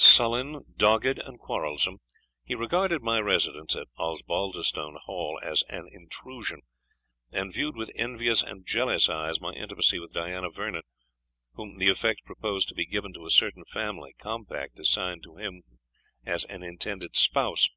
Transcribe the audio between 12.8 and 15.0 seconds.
given to a certain family compact